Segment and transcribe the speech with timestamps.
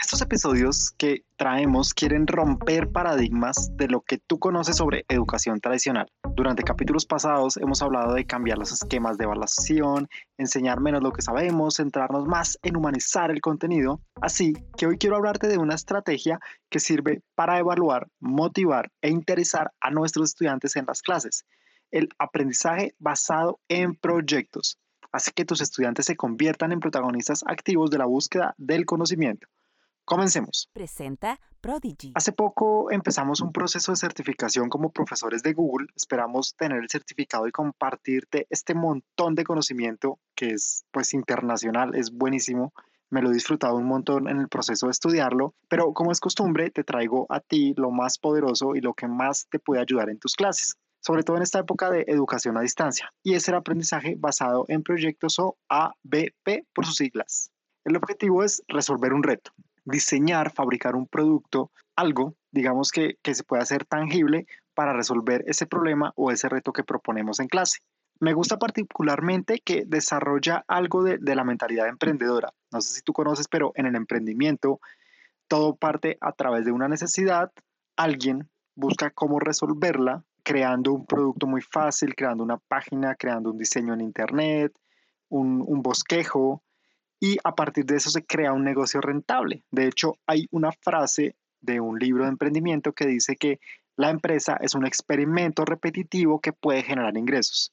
[0.00, 6.08] Estos episodios que traemos quieren romper paradigmas de lo que tú conoces sobre educación tradicional.
[6.36, 11.20] Durante capítulos pasados hemos hablado de cambiar los esquemas de evaluación, enseñar menos lo que
[11.20, 14.00] sabemos, centrarnos más en humanizar el contenido.
[14.22, 16.38] Así que hoy quiero hablarte de una estrategia
[16.70, 21.44] que sirve para evaluar, motivar e interesar a nuestros estudiantes en las clases.
[21.90, 24.78] El aprendizaje basado en proyectos
[25.10, 29.48] hace que tus estudiantes se conviertan en protagonistas activos de la búsqueda del conocimiento.
[30.08, 30.70] Comencemos.
[30.72, 32.12] Presenta Prodigy.
[32.14, 35.88] Hace poco empezamos un proceso de certificación como profesores de Google.
[35.94, 42.10] Esperamos tener el certificado y compartirte este montón de conocimiento que es pues internacional, es
[42.10, 42.72] buenísimo.
[43.10, 46.70] Me lo he disfrutado un montón en el proceso de estudiarlo, pero como es costumbre,
[46.70, 50.18] te traigo a ti lo más poderoso y lo que más te puede ayudar en
[50.18, 54.16] tus clases sobre todo en esta época de educación a distancia, y es el aprendizaje
[54.18, 57.52] basado en proyectos o ABP por sus siglas.
[57.84, 59.52] El objetivo es resolver un reto,
[59.88, 65.66] diseñar, fabricar un producto, algo, digamos que, que se pueda hacer tangible para resolver ese
[65.66, 67.78] problema o ese reto que proponemos en clase.
[68.20, 72.52] Me gusta particularmente que desarrolla algo de, de, la mentalidad emprendedora.
[72.72, 74.80] No sé si tú conoces, pero en el emprendimiento
[75.48, 77.50] todo parte a través de una necesidad.
[77.96, 83.94] Alguien busca cómo resolverla, creando un producto muy fácil, creando una página, creando un diseño
[83.94, 84.72] en Internet,
[85.28, 86.62] un, un bosquejo,
[87.20, 89.64] y a partir de eso se crea un negocio rentable.
[89.70, 93.58] De hecho, hay una frase de un libro de emprendimiento que dice que
[93.96, 97.72] la empresa es un experimento repetitivo que puede generar ingresos.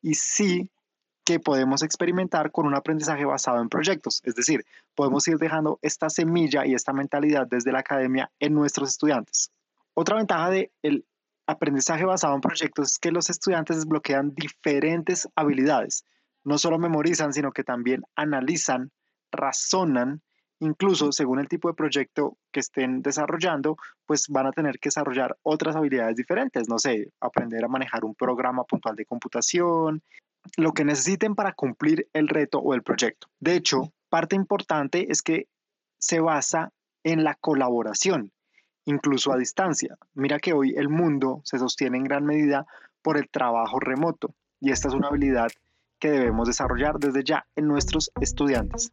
[0.00, 0.70] Y sí
[1.24, 6.08] que podemos experimentar con un aprendizaje basado en proyectos, es decir, podemos ir dejando esta
[6.08, 9.50] semilla y esta mentalidad desde la academia en nuestros estudiantes.
[9.92, 11.04] Otra ventaja del
[11.46, 16.04] aprendizaje basado en proyectos es que los estudiantes desbloquean diferentes habilidades
[16.48, 18.90] no solo memorizan, sino que también analizan,
[19.30, 20.22] razonan,
[20.60, 25.36] incluso según el tipo de proyecto que estén desarrollando, pues van a tener que desarrollar
[25.42, 30.02] otras habilidades diferentes, no sé, aprender a manejar un programa puntual de computación,
[30.56, 33.28] lo que necesiten para cumplir el reto o el proyecto.
[33.38, 35.48] De hecho, parte importante es que
[35.98, 36.72] se basa
[37.04, 38.32] en la colaboración,
[38.86, 39.98] incluso a distancia.
[40.14, 42.66] Mira que hoy el mundo se sostiene en gran medida
[43.02, 45.50] por el trabajo remoto y esta es una habilidad
[45.98, 48.88] que debemos desarrollar desde ya en nuestros estudiantes.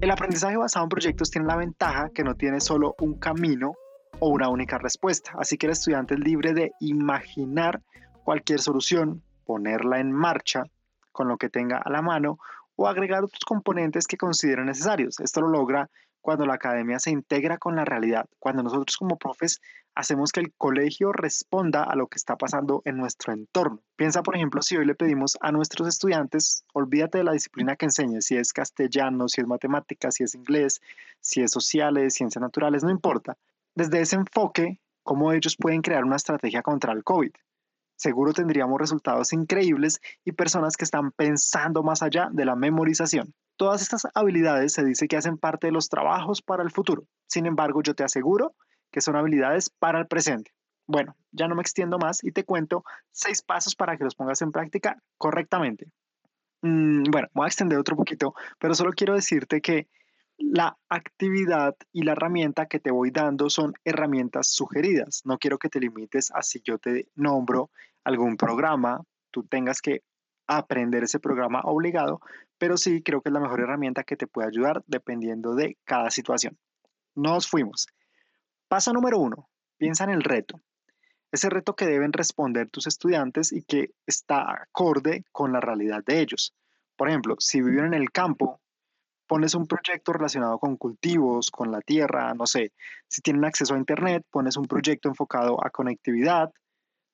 [0.00, 3.74] El aprendizaje basado en proyectos tiene la ventaja que no tiene solo un camino
[4.20, 7.82] o una única respuesta, así que el estudiante es libre de imaginar
[8.24, 10.64] cualquier solución, ponerla en marcha
[11.12, 12.38] con lo que tenga a la mano
[12.76, 15.18] o agregar otros componentes que considere necesarios.
[15.20, 19.60] Esto lo logra cuando la academia se integra con la realidad, cuando nosotros como profes
[19.94, 23.80] hacemos que el colegio responda a lo que está pasando en nuestro entorno.
[23.96, 27.86] Piensa, por ejemplo, si hoy le pedimos a nuestros estudiantes, olvídate de la disciplina que
[27.86, 30.82] enseñes, si es castellano, si es matemáticas, si es inglés,
[31.20, 33.38] si es sociales, ciencias naturales, no importa.
[33.74, 37.30] Desde ese enfoque, cómo ellos pueden crear una estrategia contra el COVID.
[37.96, 43.34] Seguro tendríamos resultados increíbles y personas que están pensando más allá de la memorización.
[43.56, 47.04] Todas estas habilidades se dice que hacen parte de los trabajos para el futuro.
[47.26, 48.54] Sin embargo, yo te aseguro
[48.92, 50.52] que son habilidades para el presente.
[50.86, 54.42] Bueno, ya no me extiendo más y te cuento seis pasos para que los pongas
[54.42, 55.90] en práctica correctamente.
[56.62, 59.88] Mm, bueno, voy a extender otro poquito, pero solo quiero decirte que
[60.38, 65.22] la actividad y la herramienta que te voy dando son herramientas sugeridas.
[65.24, 67.70] No quiero que te limites a si yo te nombro
[68.04, 70.02] algún programa, tú tengas que
[70.46, 72.20] aprender ese programa obligado,
[72.58, 76.10] pero sí creo que es la mejor herramienta que te puede ayudar dependiendo de cada
[76.10, 76.56] situación.
[77.14, 77.86] Nos fuimos.
[78.68, 79.48] Paso número uno,
[79.78, 80.60] piensa en el reto.
[81.32, 86.20] Ese reto que deben responder tus estudiantes y que está acorde con la realidad de
[86.20, 86.54] ellos.
[86.96, 88.60] Por ejemplo, si viven en el campo,
[89.26, 92.72] pones un proyecto relacionado con cultivos, con la tierra, no sé.
[93.08, 96.52] Si tienen acceso a Internet, pones un proyecto enfocado a conectividad,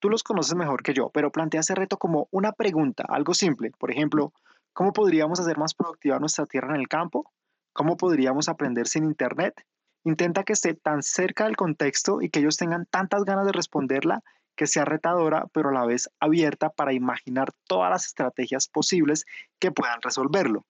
[0.03, 3.71] Tú los conoces mejor que yo, pero plantea ese reto como una pregunta, algo simple.
[3.71, 4.33] Por ejemplo,
[4.73, 7.31] ¿cómo podríamos hacer más productiva nuestra tierra en el campo?
[7.71, 9.65] ¿Cómo podríamos aprender sin Internet?
[10.03, 14.25] Intenta que esté tan cerca del contexto y que ellos tengan tantas ganas de responderla
[14.57, 19.23] que sea retadora, pero a la vez abierta para imaginar todas las estrategias posibles
[19.57, 20.65] que puedan resolverlo.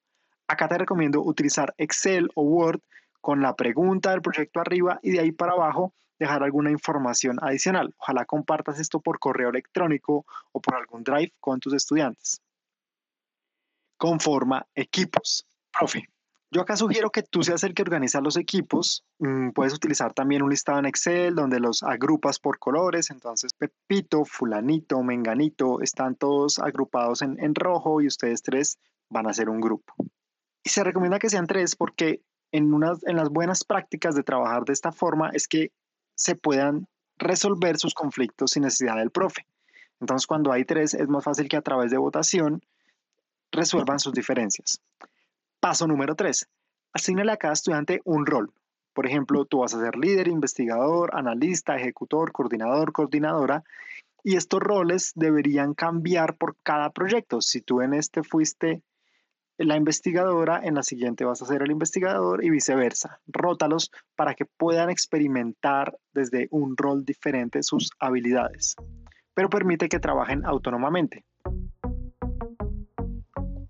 [0.47, 2.81] Acá te recomiendo utilizar Excel o Word
[3.21, 7.93] con la pregunta del proyecto arriba y de ahí para abajo dejar alguna información adicional.
[7.97, 12.41] Ojalá compartas esto por correo electrónico o por algún drive con tus estudiantes.
[13.97, 15.45] Conforma equipos.
[15.71, 16.07] Profe,
[16.51, 19.03] yo acá sugiero que tú seas el que organiza los equipos.
[19.19, 23.09] Mm, puedes utilizar también un listado en Excel donde los agrupas por colores.
[23.09, 28.77] Entonces, Pepito, Fulanito, Menganito están todos agrupados en, en rojo y ustedes tres
[29.09, 29.95] van a ser un grupo.
[30.63, 32.21] Y se recomienda que sean tres porque
[32.51, 35.71] en, unas, en las buenas prácticas de trabajar de esta forma es que
[36.15, 36.87] se puedan
[37.17, 39.45] resolver sus conflictos sin necesidad del profe.
[39.99, 42.61] Entonces, cuando hay tres, es más fácil que a través de votación
[43.51, 44.81] resuelvan sus diferencias.
[45.59, 46.47] Paso número tres.
[46.91, 48.51] Asignale a cada estudiante un rol.
[48.93, 53.63] Por ejemplo, tú vas a ser líder, investigador, analista, ejecutor, coordinador, coordinadora.
[54.23, 57.41] Y estos roles deberían cambiar por cada proyecto.
[57.41, 58.81] Si tú en este fuiste
[59.57, 63.19] la investigadora, en la siguiente vas a ser el investigador y viceversa.
[63.27, 68.75] Rótalos para que puedan experimentar desde un rol diferente sus habilidades,
[69.33, 71.23] pero permite que trabajen autónomamente.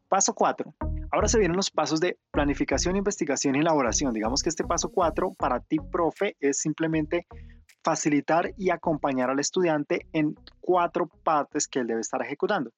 [0.08, 0.74] Paso 4.
[1.12, 4.14] Ahora se vienen los pasos de planificación, investigación y elaboración.
[4.14, 7.28] Digamos que este paso 4 para ti, profe, es simplemente
[7.84, 12.72] facilitar y acompañar al estudiante en cuatro partes que él debe estar ejecutando.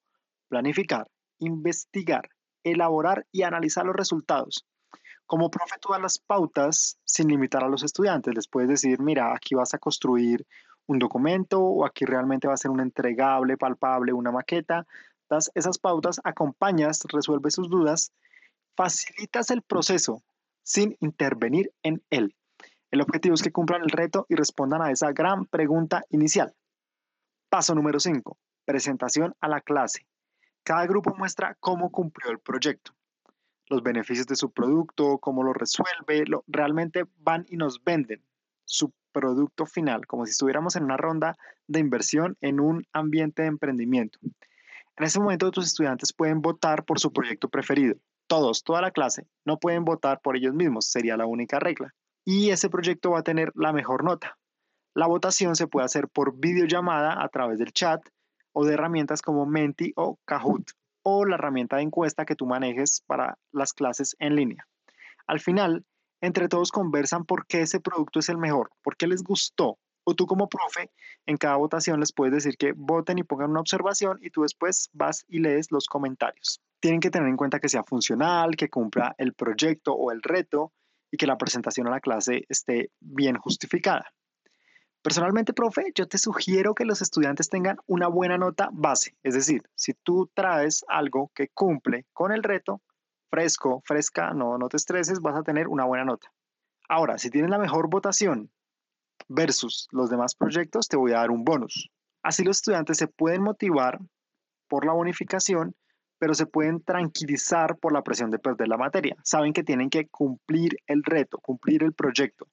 [0.49, 1.07] Planificar,
[1.39, 2.29] investigar,
[2.65, 4.65] elaborar y analizar los resultados.
[5.25, 8.35] Como profe, tú das las pautas sin limitar a los estudiantes.
[8.35, 10.45] Les puedes decir, mira, aquí vas a construir
[10.87, 14.85] un documento o aquí realmente va a ser un entregable, palpable, una maqueta.
[15.29, 18.11] Das esas pautas, acompañas, resuelves sus dudas
[18.75, 20.21] facilitas el proceso
[20.63, 22.35] sin intervenir en él.
[22.91, 26.53] El objetivo es que cumplan el reto y respondan a esa gran pregunta inicial.
[27.49, 28.37] Paso número 5.
[28.65, 30.05] Presentación a la clase.
[30.65, 32.91] Cada grupo muestra cómo cumplió el proyecto,
[33.67, 38.25] los beneficios de su producto, cómo lo resuelve, lo, realmente van y nos venden
[38.63, 43.49] su producto final, como si estuviéramos en una ronda de inversión en un ambiente de
[43.49, 44.17] emprendimiento.
[44.23, 49.27] En ese momento tus estudiantes pueden votar por su proyecto preferido, todos, toda la clase,
[49.45, 51.93] no pueden votar por ellos mismos, sería la única regla.
[52.25, 54.39] Y ese proyecto va a tener la mejor nota.
[54.95, 58.01] La votación se puede hacer por videollamada a través del chat
[58.55, 60.71] o de herramientas como Menti o Kahoot
[61.03, 64.67] o la herramienta de encuesta que tú manejes para las clases en línea.
[65.27, 65.85] Al final,
[66.21, 69.77] entre todos conversan por qué ese producto es el mejor, por qué les gustó.
[70.03, 70.91] O tú como profe,
[71.25, 74.89] en cada votación les puedes decir que voten y pongan una observación y tú después
[74.93, 79.15] vas y lees los comentarios tienen que tener en cuenta que sea funcional, que cumpla
[79.17, 80.71] el proyecto o el reto
[81.09, 84.13] y que la presentación a la clase esté bien justificada.
[85.05, 89.61] Personalmente, profe, yo te sugiero que los estudiantes tengan una buena nota base, es decir,
[89.75, 92.81] si tú traes algo que cumple con el reto,
[93.29, 96.33] fresco, fresca, no, no te estreses, vas a tener una buena nota.
[96.89, 98.49] Ahora, si tienes la mejor votación
[99.27, 101.91] versus los demás proyectos, te voy a dar un bonus.
[102.23, 103.99] Así los estudiantes se pueden motivar
[104.67, 105.75] por la bonificación
[106.17, 109.15] pero se pueden tranquilizar por la presión de perder la materia.
[109.23, 112.47] Saben que tienen que cumplir el reto, cumplir el proyecto.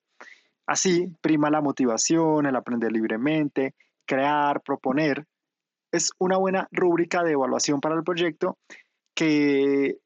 [0.67, 3.75] Así prima la motivación, el aprender libremente,
[4.07, 5.27] crear, proponer.
[5.91, 8.59] Es una buena rúbrica de evaluación para el proyecto
[9.15, 9.99] que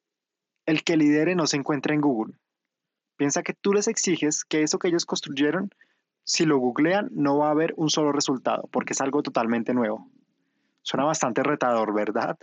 [0.66, 2.34] el que lidere no se encuentra en Google.
[3.16, 5.70] Piensa que tú les exiges que eso que ellos construyeron,
[6.24, 10.10] si lo googlean, no va a haber un solo resultado, porque es algo totalmente nuevo.
[10.82, 12.36] Suena bastante retador, ¿verdad?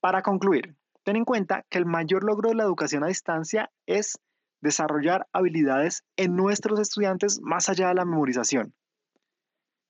[0.00, 0.74] Para concluir,
[1.04, 4.18] ten en cuenta que el mayor logro de la educación a distancia es
[4.60, 8.74] desarrollar habilidades en nuestros estudiantes más allá de la memorización,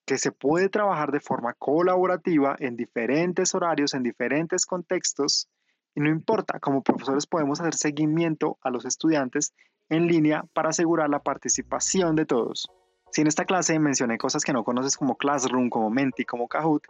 [0.06, 5.48] que se puede trabajar de forma colaborativa en diferentes horarios, en diferentes contextos,
[5.94, 9.52] y no importa, como profesores podemos hacer seguimiento a los estudiantes
[9.88, 12.68] en línea para asegurar la participación de todos.
[13.12, 16.84] Si en esta clase mencioné cosas que no conoces como Classroom, como Menti, como Kahoot,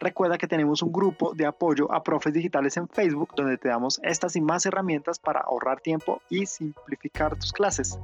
[0.00, 4.00] recuerda que tenemos un grupo de apoyo a profes digitales en Facebook donde te damos
[4.02, 7.98] estas y más herramientas para ahorrar tiempo y simplificar tus clases.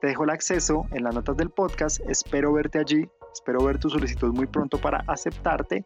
[0.00, 3.90] Te dejo el acceso en las notas del podcast, espero verte allí, espero ver tu
[3.90, 5.84] solicitud muy pronto para aceptarte.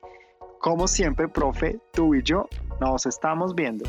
[0.60, 2.48] Como siempre, profe, tú y yo
[2.80, 3.84] nos estamos viendo.